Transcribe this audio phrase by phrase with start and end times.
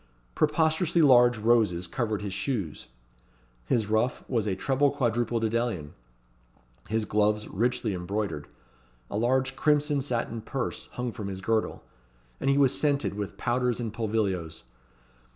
[0.33, 2.87] Preposterously large roses covered his shoes;
[3.67, 5.91] his ruff was a "treble quadruple dedalion;"
[6.89, 8.47] his gloves richly embroidered;
[9.11, 11.83] a large crimson satin purse hung from his girdle;
[12.39, 14.63] and he was scented with powders and pulvilios.